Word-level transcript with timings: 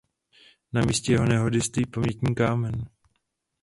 Na 0.73 0.81
místě 0.81 1.11
jeho 1.13 1.25
nehody 1.25 1.61
stojí 1.61 1.85
pamětní 1.85 2.35
kámen. 2.35 2.85